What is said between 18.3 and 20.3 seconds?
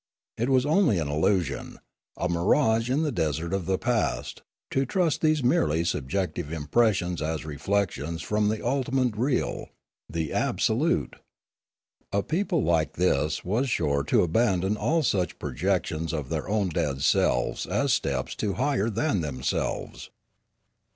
to higher than themselves.